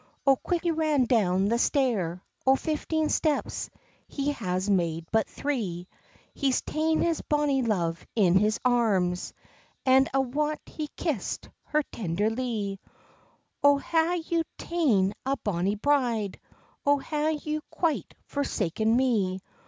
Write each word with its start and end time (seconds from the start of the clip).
O 0.25 0.35
quickly 0.35 0.71
ran 0.71 1.01
he 1.01 1.05
down 1.05 1.49
the 1.49 1.59
stair, 1.59 2.23
O 2.47 2.55
fifteen 2.55 3.07
steps 3.09 3.69
he 4.07 4.31
has 4.31 4.67
made 4.67 5.05
but 5.11 5.29
three, 5.29 5.87
He's 6.33 6.61
tane 6.63 7.01
his 7.03 7.21
bonny 7.21 7.61
love 7.61 8.03
in 8.15 8.33
his 8.35 8.59
arms 8.65 9.31
An 9.85 10.07
a 10.11 10.19
wot 10.19 10.59
he 10.65 10.87
kissd 10.97 11.51
her 11.65 11.83
tenderly. 11.91 12.79
"O 13.61 13.77
hae 13.77 14.23
you 14.25 14.41
tane 14.57 15.13
a 15.23 15.37
bonny 15.37 15.75
bride? 15.75 16.39
An 16.83 16.99
hae 16.99 17.33
you 17.33 17.61
quite 17.69 18.15
forsaken 18.25 18.95
me? 18.97 19.39